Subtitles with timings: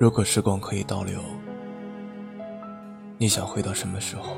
[0.00, 1.20] 如果时光可以倒流，
[3.18, 4.34] 你想回到什么时候？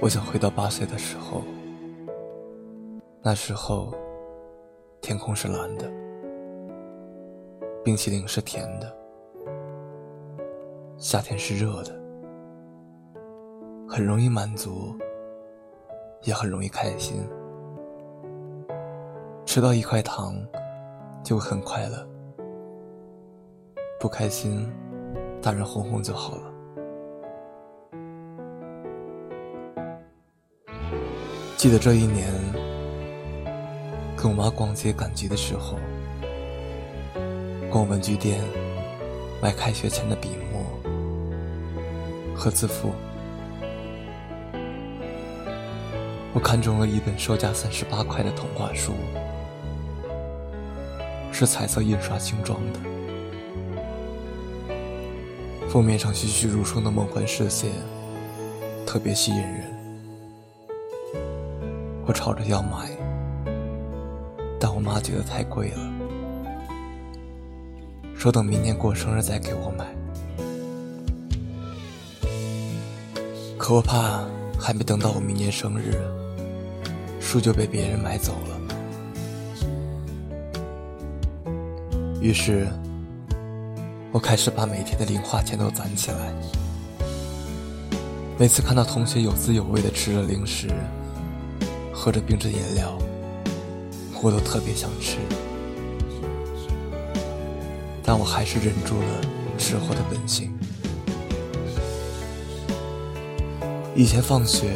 [0.00, 1.44] 我想回到八岁的时候，
[3.22, 3.94] 那时候
[5.00, 5.88] 天空是蓝的，
[7.84, 8.92] 冰淇淋是甜的，
[10.98, 11.96] 夏天是热的，
[13.88, 14.98] 很容易满足。
[16.22, 17.20] 也很容易开心，
[19.44, 20.36] 吃到一块糖
[21.24, 22.06] 就会很快乐，
[23.98, 24.70] 不开心
[25.40, 26.52] 大人哄哄就好了。
[31.56, 32.32] 记得这一年
[34.16, 35.76] 跟我妈逛街赶集的时候，
[37.70, 38.42] 逛文具店
[39.40, 40.62] 买开学前的笔墨
[42.36, 42.90] 和字符。
[46.34, 48.94] 我看中了一本售价三十八块的童话书，
[51.30, 52.80] 是彩色印刷精装的，
[55.68, 57.68] 封面上栩栩如生的梦幻世界，
[58.86, 59.70] 特别吸引人。
[62.06, 62.90] 我吵着要买，
[64.58, 65.92] 但我妈觉得太贵了，
[68.16, 69.86] 说等明年过生日再给我买。
[73.58, 74.24] 可我怕
[74.58, 75.92] 还没等到我明年生日。
[77.32, 78.60] 书就被别人买走了，
[82.20, 82.68] 于是，
[84.12, 86.30] 我开始把每天的零花钱都攒起来。
[88.38, 90.68] 每次看到同学有滋有味的吃着零食，
[91.90, 92.98] 喝着冰镇饮料，
[94.22, 95.16] 我都特别想吃，
[98.04, 99.22] 但我还是忍住了
[99.56, 100.52] 吃货的本性。
[103.96, 104.70] 以前放学。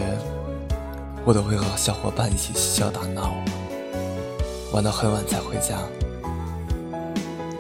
[1.27, 3.35] 我都会和小伙伴一起嬉笑打闹，
[4.71, 5.77] 玩到很晚才回家。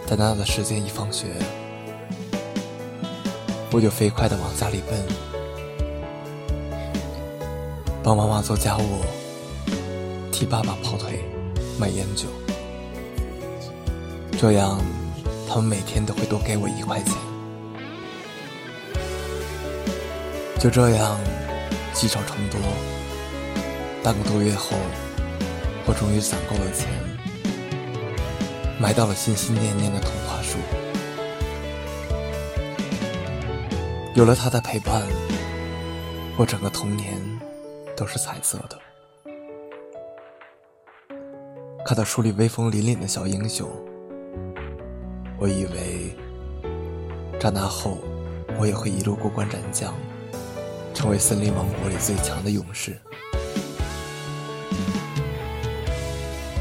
[0.07, 1.27] 等到的时间一放学，
[3.73, 4.97] 我就飞快地往家里奔，
[8.05, 9.01] 帮妈妈做家务，
[10.31, 11.25] 替爸爸跑腿，
[11.77, 12.29] 买烟酒。
[14.39, 14.81] 这样，
[15.49, 17.13] 他们每天都会多给我一块钱。
[20.61, 21.19] 就这样，
[21.93, 22.61] 积少成多。
[24.07, 24.77] 半个多月后，
[25.85, 26.89] 我终于攒够了钱，
[28.79, 30.59] 买到了心心念念的童话书。
[34.15, 35.03] 有了他的陪伴，
[36.37, 37.21] 我整个童年
[37.97, 38.79] 都是彩色的。
[41.85, 43.69] 看到书里威风凛凛的小英雄，
[45.37, 46.17] 我以为
[47.41, 47.99] 长大后
[48.57, 49.93] 我也会一路过关斩将，
[50.95, 52.97] 成为森林王国里最强的勇士。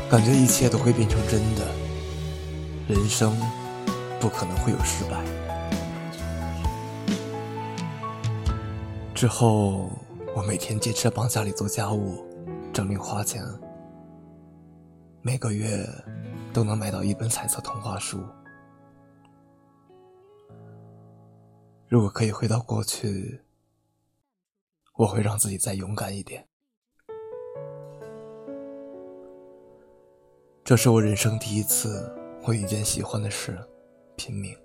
[0.09, 1.65] 感觉一切都会变成真的，
[2.87, 3.35] 人生
[4.21, 5.25] 不可能会有失败。
[9.15, 9.89] 之后，
[10.35, 12.23] 我每天坚持帮家里做家务，
[12.71, 13.43] 挣零花钱，
[15.21, 15.85] 每个月
[16.53, 18.23] 都能买到一本彩色童话书。
[21.87, 23.41] 如果可以回到过去，
[24.93, 26.47] 我会让自己再勇敢一点。
[30.65, 32.11] 这是我人生第一次
[32.47, 33.55] 为一件喜欢的事
[34.15, 34.57] 拼命，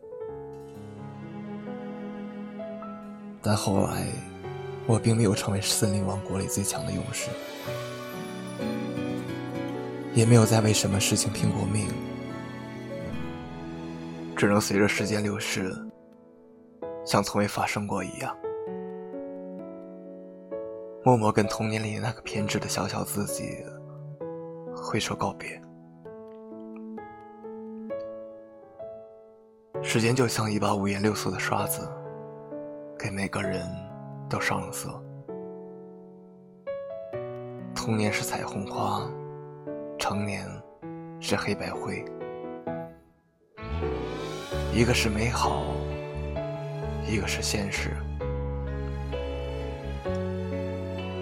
[3.43, 4.07] 但后来
[4.87, 7.29] 我并没有成为森林王国里最强的勇士，
[10.15, 11.87] 也没有再为什么事情拼过命，
[14.35, 15.71] 只能随着时间流逝，
[17.05, 18.35] 像从未发生过一样，
[21.05, 23.63] 默默跟童年里那个偏执的小小自己
[24.75, 25.61] 挥手告别。
[29.93, 31.91] 时间就像一把五颜六色的刷子，
[32.97, 33.69] 给每个人
[34.29, 34.89] 都上了色。
[37.75, 39.05] 童年是彩虹花，
[39.99, 40.47] 成年
[41.19, 42.05] 是黑白灰。
[44.73, 45.65] 一个是美好，
[47.05, 47.91] 一个是现实。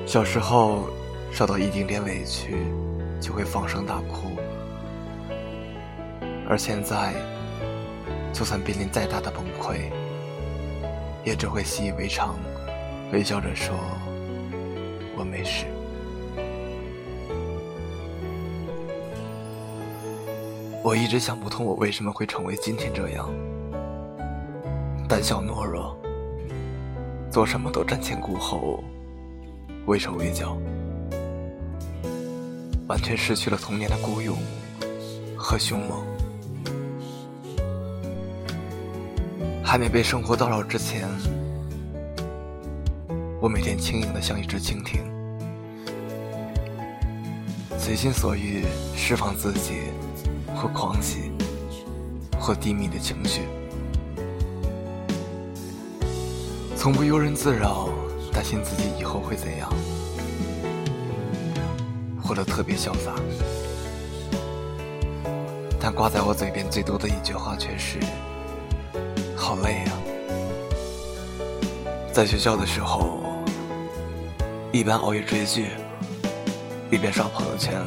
[0.05, 0.91] 小时候
[1.32, 2.59] 受到一丁点委屈，
[3.19, 4.37] 就会放声大哭，
[6.47, 7.14] 而现在。
[8.38, 9.90] 就算濒临再大的崩溃，
[11.25, 12.37] 也只会习以为常，
[13.12, 13.75] 微笑着说
[15.19, 15.67] ：“我没事。”
[20.85, 23.29] 我一直想不通，我为什么会成为今天这样，
[25.08, 25.99] 胆小懦弱，
[27.32, 28.85] 做什么都瞻前顾后，
[29.87, 30.56] 畏手畏脚。
[32.87, 34.37] 完全失去了童年的孤勇
[35.37, 36.05] 和凶猛。
[39.70, 41.06] 还没被生活叨扰之前，
[43.38, 45.03] 我每天轻盈的像一只蜻蜓，
[47.79, 48.65] 随心所欲
[48.97, 49.82] 释放自己，
[50.56, 51.31] 或狂喜，
[52.41, 53.43] 或低迷的情绪，
[56.75, 57.91] 从不庸人自扰。
[58.32, 59.69] 担心自己以后会怎样，
[62.23, 63.12] 活得特别潇洒，
[65.79, 67.99] 但挂在我嘴边最多的一句话却是
[69.49, 69.97] “好累啊”。
[72.12, 73.23] 在学校的时候，
[74.73, 75.69] 一边熬夜追剧，
[76.91, 77.81] 一边刷朋友圈，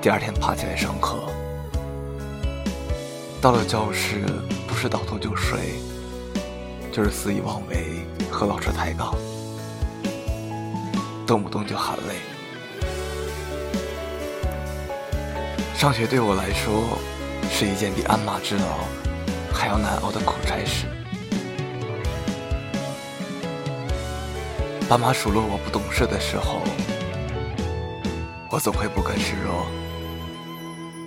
[0.00, 1.18] 第二天爬起来上课，
[3.42, 4.24] 到了教室
[4.66, 5.74] 不是倒头就睡，
[6.90, 8.06] 就是肆意妄为。
[8.30, 9.14] 和老师抬杠，
[11.24, 12.14] 动不动就喊累。
[15.76, 16.98] 上学对我来说
[17.48, 18.64] 是一件比鞍马之劳
[19.54, 20.86] 还要难熬的苦差事。
[24.88, 26.60] 爸妈数落我不懂事的时候，
[28.50, 29.64] 我总会不甘示弱，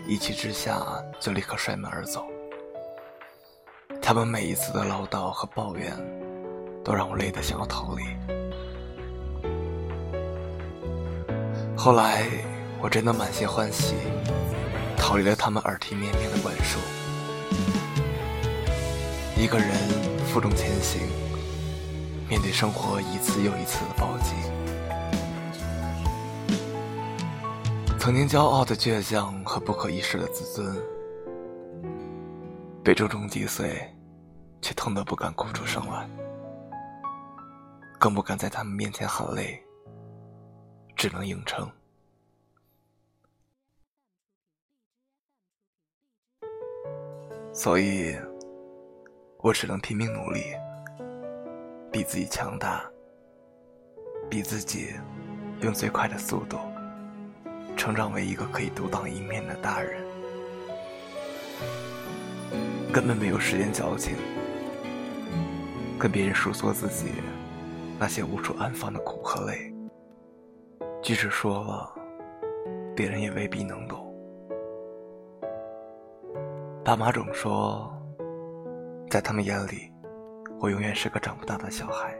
[0.08, 0.82] 一气之下
[1.20, 2.26] 就立刻摔门而走。
[4.02, 5.94] 他们每一次的唠叨和抱怨。
[6.88, 8.06] 都让我累得想要逃离。
[11.76, 12.26] 后来，
[12.80, 13.96] 我真的满心欢喜，
[14.96, 16.80] 逃离了他们耳提面命的管束。
[19.40, 19.70] 一个人
[20.26, 21.00] 负重前行，
[22.28, 24.34] 面对生活一次又一次的暴击。
[28.00, 30.76] 曾经骄傲的倔强和不可一世的自尊，
[32.84, 33.80] 被重重击碎，
[34.60, 36.10] 却痛得不敢哭出声来。
[38.00, 39.64] 更不敢在他们面前喊累，
[40.96, 41.70] 只能硬撑。
[47.54, 48.16] 所以，
[49.40, 50.42] 我只能拼命努力，
[51.92, 52.84] 比自己强大，
[54.30, 54.94] 比自己
[55.62, 56.58] 用最快的速度
[57.76, 60.04] 成长为一个可以独当一面的大人。
[62.92, 64.16] 根本没有时间矫情，
[66.00, 67.12] 跟别人诉说自己。
[68.00, 69.74] 那些无处安放的苦和累，
[71.02, 71.92] 即使说了，
[72.96, 74.14] 别人也未必能懂。
[76.86, 77.92] 爸妈总说，
[79.10, 79.92] 在他们眼里，
[80.60, 82.14] 我永远是个长不大的小孩。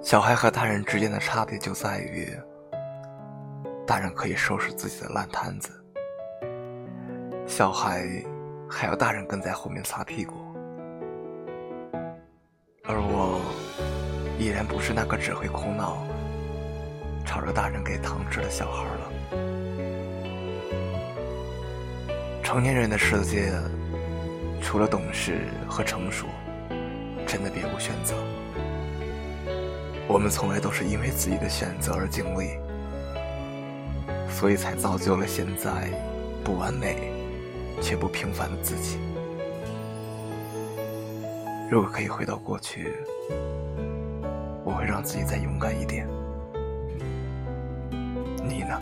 [0.00, 2.32] 小孩和大人之间的差别就在于，
[3.84, 5.70] 大人可以收拾自己的烂摊子，
[7.46, 8.06] 小孩
[8.70, 10.34] 还要大人跟在后面擦屁股。
[12.84, 13.40] 而我
[14.38, 16.06] 依然不是那个只会哭闹、
[17.26, 19.10] 吵着大人给糖吃的小孩了。
[22.42, 23.52] 成年人的世界，
[24.60, 26.26] 除了懂事和成熟，
[27.26, 28.14] 真的别无选择。
[30.06, 32.58] 我们从来都是因为自己的选择而经历，
[34.30, 35.90] 所以才造就了现在
[36.44, 37.12] 不完美
[37.80, 38.98] 却不平凡的自己。
[41.70, 42.94] 如果可以回到过去，
[44.64, 46.06] 我会让自己再勇敢一点。
[48.42, 48.80] 你呢？